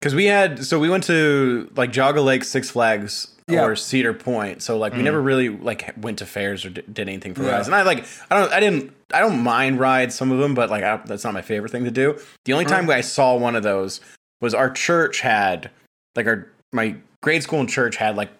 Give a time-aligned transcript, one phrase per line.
[0.00, 3.64] Because we had, so we went to like Geauga Lake, Six Flags, Yeah.
[3.64, 4.62] or Cedar Point.
[4.62, 7.56] So like we never really like went to fairs or d- did anything for Yeah.
[7.56, 7.68] rides.
[7.68, 10.70] And I like, I don't, I didn't, I don't mind rides some of them, but
[10.70, 12.18] like I, that's not my favorite thing to do.
[12.46, 14.00] The only time I saw one of those
[14.40, 15.70] was our church had
[16.16, 18.30] like our my grade school and church had like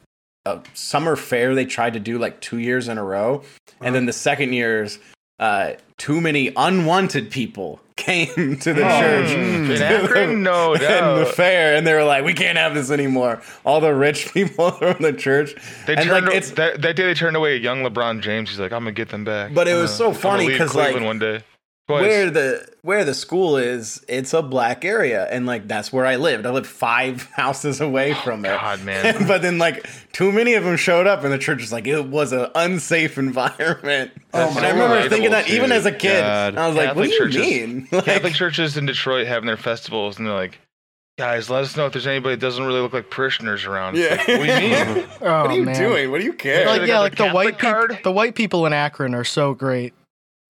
[0.47, 3.43] a summer fair they tried to do like two years in a row,
[3.83, 4.99] and then the second years.
[5.39, 7.81] Uh, too many unwanted people
[8.11, 9.77] came to the church Mm.
[9.77, 13.41] In Akron, no and the fair, and they were like, "We can't have this anymore."
[13.65, 15.55] All the rich people from the church,
[15.87, 16.51] They and turned like it's.
[16.53, 17.05] that, that day.
[17.07, 18.51] They turned away a young LeBron James.
[18.51, 20.99] He's like, "I'm gonna get them back." But it was Uh, so funny because like,
[21.01, 21.43] one day.
[21.91, 22.03] Twice.
[22.03, 26.17] Where the where the school is, it's a black area, and like that's where I
[26.17, 26.47] lived.
[26.47, 28.49] I lived five houses away oh, from it.
[28.49, 29.27] God, man.
[29.29, 32.07] but then like too many of them showed up, and the church was like, it
[32.07, 34.13] was an unsafe environment.
[34.33, 36.57] Oh, that's and I remember thinking that even as a kid, God.
[36.57, 39.57] I was like, "What do you churches, mean?" Like, Catholic churches in Detroit having their
[39.57, 40.61] festivals, and they're like,
[41.19, 44.11] "Guys, let us know if there's anybody that doesn't really look like parishioners around." Yeah.
[44.11, 44.87] like, what do you mean?
[44.87, 45.77] Oh, what are oh, you man.
[45.77, 46.13] doing?
[46.13, 46.65] What do you care?
[46.67, 48.03] Like yeah, like the the white Catholic people.
[48.05, 49.95] The white people in Akron are so great.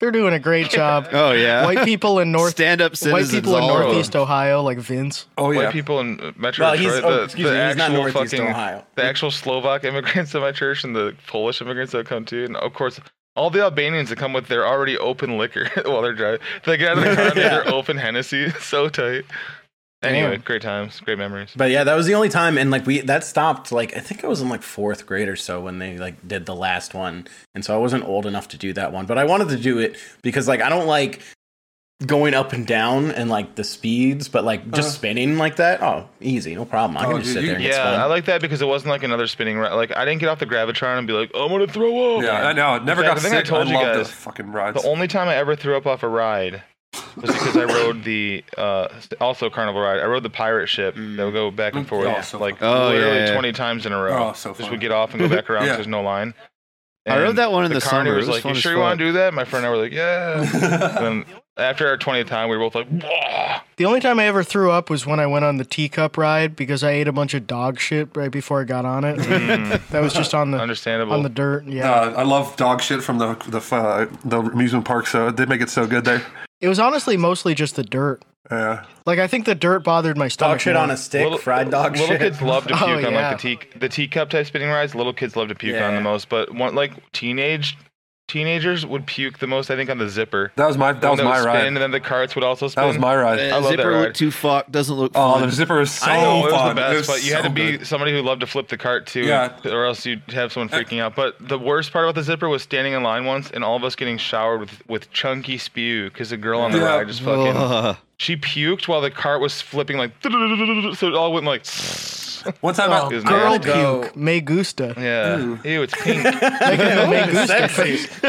[0.01, 1.07] They're doing a great job.
[1.13, 1.63] Oh yeah.
[1.63, 3.67] White people in North stand up white people in.
[3.67, 5.27] Northeast Ohio, like Vince.
[5.37, 7.67] Oh yeah, White people in uh, Metro Well, he's- Detroit, oh, the, excuse the me,
[7.67, 8.83] he's not actual Northeast fucking, Ohio.
[8.95, 12.57] the actual Slovak immigrants in my church and the Polish immigrants that come too, and
[12.57, 12.99] of course.
[13.33, 16.41] All the Albanians that come with their already open liquor while they're driving.
[16.65, 18.49] They get out of the car and they have their open Hennessy.
[18.59, 19.23] So tight.
[20.03, 20.41] Anyway, Damn.
[20.41, 21.51] great times, great memories.
[21.55, 23.71] But yeah, that was the only time, and like we that stopped.
[23.71, 26.45] Like I think I was in like fourth grade or so when they like did
[26.47, 29.05] the last one, and so I wasn't old enough to do that one.
[29.05, 31.21] But I wanted to do it because like I don't like
[32.07, 34.89] going up and down and like the speeds, but like just Uh-huh.
[34.97, 35.83] spinning like that.
[35.83, 36.97] Oh, easy, no problem.
[36.97, 38.59] I Oh, can just dude, sit you- there and get Yeah, I like that because
[38.59, 39.59] it wasn't like another spinning.
[39.59, 39.73] ride.
[39.73, 42.47] like I didn't get off the gravitron and be like, "I'm gonna throw up." Yeah,
[42.47, 42.79] I know.
[42.79, 43.45] Never fact, got I think I sick.
[43.45, 44.81] I, told you guys, the fucking rides.
[44.81, 46.63] The only time I ever threw up off a ride
[47.15, 48.87] was because I rode the uh,
[49.19, 49.99] also carnival ride.
[49.99, 52.61] I rode the pirate ship that would go back and forth Oh, so like.
[52.61, 53.33] Oh, literally yeah, yeah.
[53.33, 54.29] 20 times in a row.
[54.29, 55.73] Oh, so Just would get off and go back around Yeah.
[55.73, 56.33] because there's no line.
[57.07, 58.15] I rode that one in the carny summer.
[58.17, 59.73] was It was like, fun "You sure you want to do that?" My friend and
[59.73, 60.53] I were like, "Yeah." and
[61.25, 61.25] then
[61.57, 64.69] after our 20th time, we were both like, "Whoa." The only time I ever threw
[64.69, 67.47] up was when I went on the teacup ride because I ate a bunch of
[67.47, 69.15] dog shit right before I got on it.
[69.89, 71.13] that was just on the Understandable.
[71.13, 71.65] on the dirt.
[71.65, 75.07] Yeah, Uh, I love dog shit from the the uh, the amusement park.
[75.07, 76.21] So they make it so good there.
[76.61, 78.23] It was honestly mostly just the dirt.
[78.49, 78.85] Yeah.
[79.05, 80.55] Like I think the dirt bothered my stomach.
[80.55, 80.83] Dog shit more.
[80.83, 82.19] on a stick, little, fried dog little shit.
[82.19, 83.29] kids love to Oh, puke on yeah.
[83.29, 84.93] like the tea the teacup type spinning rides.
[84.95, 87.77] Little kids love to puke on the most, but one like teenage
[88.31, 89.69] teenagers would puke the most.
[89.69, 90.51] I think on the zipper.
[90.55, 91.65] That was my that The was my would ride.
[91.65, 92.81] and then the carts would also spin.
[92.83, 93.39] That was my ride.
[93.39, 94.01] Uh, I love that zipper ride.
[94.01, 94.71] looked too fucked.
[94.71, 95.49] Doesn't look Oh, fun.
[95.49, 97.49] the zipper is so I know it was the best, was but you had to
[97.49, 97.87] be good.
[97.87, 99.51] somebody who loved to flip the cart too, Yeah.
[99.65, 101.15] or else you'd have someone freaking out.
[101.15, 103.83] But the worst part about the zipper was standing in line once and all of
[103.83, 106.95] us getting showered with with chunky spew because a girl on the Yeah.
[106.97, 107.97] ride just fucking Ugh.
[108.17, 111.65] she puked while the cart was flipping like so it all went like
[112.61, 113.61] One time, Oh, I, girl it?
[113.63, 114.01] Go.
[114.03, 114.93] puke, me gusta.
[114.97, 116.23] yeah, ew, it's pink.
[116.23, 117.97] Making the me gusta Sexy.
[117.97, 118.23] face.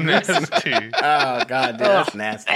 [0.00, 0.72] Nasty.
[0.94, 2.52] oh god, dude, that's nasty.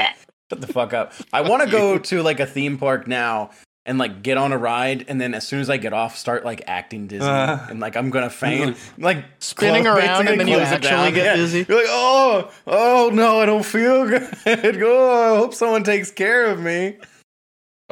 [0.50, 1.12] Shut the fuck up.
[1.32, 3.50] I want to go to like a theme park now
[3.86, 6.44] and like get on a ride, and then as soon as I get off, start
[6.44, 7.58] like acting dizzy, Uh.
[7.70, 11.14] and like I'm gonna faint, like Spinning around, and then you actually down.
[11.14, 11.36] get Yeah.
[11.36, 11.64] dizzy.
[11.68, 14.28] You're like, oh, oh no, I don't feel good.
[14.46, 16.98] oh, I hope someone takes care of me.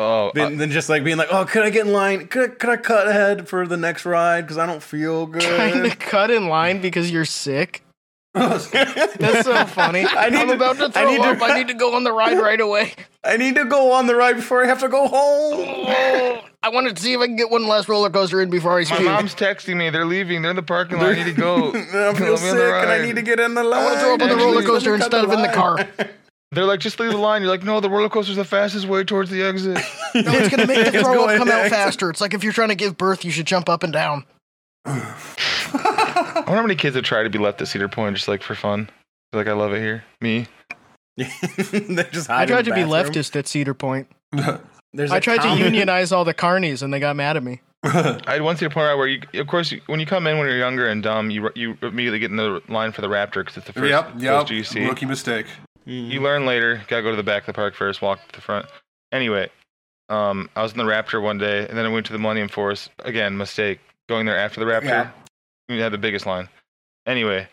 [0.00, 2.28] Oh, Then, then just like being like, oh, could I get in line?
[2.28, 5.42] Could I, could I cut ahead for the next ride because I don't feel good?
[5.42, 5.98] Trying to good?
[6.00, 7.82] cut in line because you're sick.
[8.34, 10.04] That's so funny.
[10.06, 11.42] I need I'm to- about to I throw need to- up.
[11.42, 12.92] I need to go on the ride right away.
[13.24, 15.64] I need to go on the ride before I have to go home.
[15.66, 18.72] Oh, I wanted to see if I can get one last roller coaster in before
[18.74, 19.04] I my speak.
[19.04, 19.90] mom's texting me.
[19.90, 20.42] They're leaving.
[20.42, 21.06] They're in the parking lot.
[21.08, 21.70] I need to go.
[21.70, 23.80] I feel Let me on sick and I need to get in the line.
[23.80, 25.88] I want to throw up on the roller coaster instead of in the car.
[26.50, 27.42] They're like, just leave the line.
[27.42, 29.78] You're like, no, the roller coaster's the fastest way towards the exit.
[30.14, 31.74] No, it's gonna make the throw up come out next.
[31.74, 32.08] faster.
[32.08, 34.24] It's like if you're trying to give birth, you should jump up and down.
[34.84, 38.42] I wonder how many kids have tried to be left at Cedar Point just like
[38.42, 38.88] for fun.
[39.34, 40.04] Like, I love it here.
[40.22, 40.46] Me.
[41.16, 41.24] they
[42.10, 44.08] just I hide in tried the to be leftist at Cedar Point.
[44.94, 47.60] There's I a tried to unionize all the carnies, and they got mad at me.
[47.84, 50.38] I had one Cedar Point ride where you, of course, you, when you come in
[50.38, 53.44] when you're younger and dumb, you you immediately get in the line for the Raptor
[53.44, 54.48] because it's the first, yep, yep.
[54.48, 54.88] first GC.
[54.88, 55.46] Rookie mistake.
[55.88, 56.82] You learn later.
[56.88, 58.02] Gotta go to the back of the park first.
[58.02, 58.66] Walk to the front.
[59.10, 59.48] Anyway,
[60.08, 62.48] um, I was in the Raptor one day, and then I went to the Millennium
[62.48, 62.88] Force.
[63.00, 63.80] Again, mistake.
[64.08, 64.84] Going there after the Raptor.
[64.84, 65.10] Yeah.
[65.68, 66.48] We had the biggest line.
[67.06, 67.48] Anyway,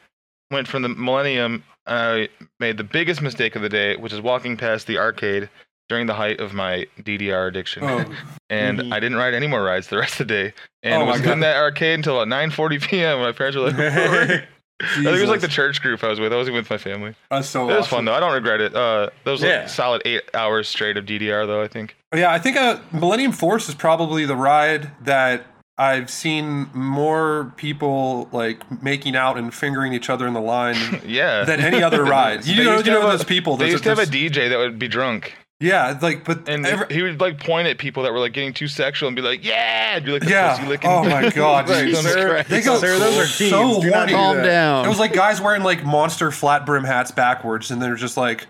[0.52, 1.64] went from the Millennium.
[1.88, 2.30] I
[2.60, 5.50] made the biggest mistake of the day, which is walking past the arcade
[5.88, 7.84] during the height of my DDR addiction.
[7.84, 8.04] Oh,
[8.50, 8.92] and Mhm.
[8.94, 10.54] I didn't ride any more rides the rest of the day.
[10.82, 13.20] And Oh was in that arcade until about 9:40 p.m.
[13.20, 14.46] My parents were like,
[14.82, 16.34] I think it was like the church group I was with.
[16.34, 17.16] I wasn't with my family.
[17.32, 17.64] That's so.
[17.64, 17.90] It was awesome.
[17.98, 18.14] fun though.
[18.14, 18.76] I don't regret it.
[18.76, 19.66] Uh, that was like Yeah.
[19.68, 21.62] solid eight hours straight of DDR though.
[21.62, 21.96] I think.
[22.14, 25.46] Yeah, I think uh, Millennium Force is probably the ride that
[25.78, 30.76] I've seen more people like making out and fingering each other in the line
[31.06, 31.44] Yeah.
[31.46, 32.46] than any other ride.
[32.46, 33.58] You know, you know a- those people.
[33.58, 36.94] They used to have a DJ that would be drunk, Yeah, like, but and every-
[36.94, 39.46] he would like point at people that were like getting too sexual and be like,
[39.46, 40.68] "Yeah," and be like, the pussy yeah.
[40.68, 40.90] licking.
[40.90, 41.96] Oh my god, Like, dude.
[41.96, 43.52] sir, They go sir, those are teens.
[43.52, 44.12] so Do not horny.
[44.12, 44.86] do Calm down.
[44.86, 48.48] It was like guys wearing like monster flat brim hats backwards, and they're just like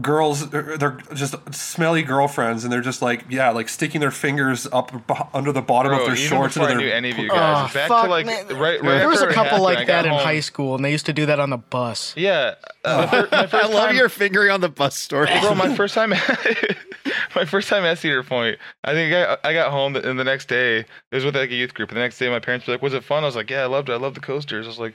[0.00, 0.50] girls.
[0.50, 4.92] They're they're just smelly girlfriends, and they're just like yeah, like sticking their fingers up
[5.34, 6.54] under the bottom Bro, of their even shorts.
[6.54, 8.46] before I into knew their any of you Oh, guys, back fuck, to like man.
[8.48, 10.20] right, right There was a couple happened, like that in home.
[10.20, 12.12] high school, and they used to do that on the bus.
[12.16, 12.54] Yeah,
[12.84, 15.26] uh, the my first I love time, your fingering on the bus story.
[15.40, 15.54] bro.
[15.54, 16.10] My first time,
[17.36, 18.58] my first time at Cedar Point.
[18.82, 21.54] I think I, I got home and the next day it was with like a
[21.54, 21.90] youth group.
[21.90, 23.62] And the next day, my parents were like, "Was it fun?" I was like, "Yeah,
[23.62, 23.92] I loved it.
[23.92, 24.94] I loved the coasters." I was like,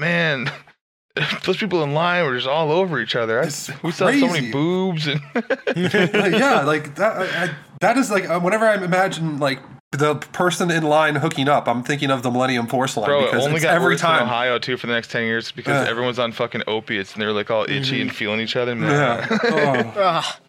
[0.00, 0.50] "Man."
[1.44, 3.40] Those people in line were just all over each other.
[3.40, 3.44] I,
[3.82, 5.52] we saw so many boobs and like,
[6.32, 7.16] yeah, like that.
[7.16, 9.60] I, I, that is like uh, whenever I imagine like
[9.92, 13.24] the person in line hooking up, I'm thinking of the Millennium Force line Bro, it
[13.30, 14.22] because only it's got every worse in time.
[14.24, 15.90] Ohio too for the next ten years because Yeah.
[15.90, 18.74] everyone's on fucking opiates and they're like all itchy and feeling each other.
[18.76, 19.26] Yeah.
[19.30, 19.92] Oh.
[19.96, 20.40] Ugh.